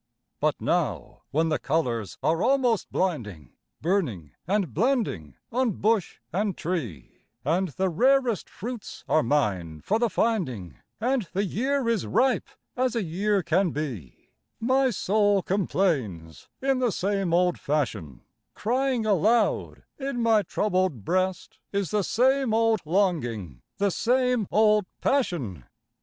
[0.39, 3.51] But now when the colours are almost blinding,
[3.83, 10.09] Burning and blending on bush and tree, And the rarest fruits are mine for the
[10.09, 14.29] finding, And the year is ripe as a year can be,
[14.59, 18.21] My soul complains in the same old fashion;
[18.55, 25.65] Crying aloud in my troubled breast Is the same old longing, the same old passion.